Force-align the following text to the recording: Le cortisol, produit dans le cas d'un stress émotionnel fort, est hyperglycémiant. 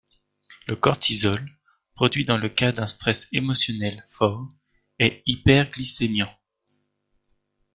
Le 0.67 0.75
cortisol, 0.75 1.47
produit 1.93 2.25
dans 2.25 2.39
le 2.39 2.49
cas 2.49 2.71
d'un 2.71 2.87
stress 2.87 3.27
émotionnel 3.33 4.03
fort, 4.09 4.51
est 4.97 5.21
hyperglycémiant. 5.27 6.35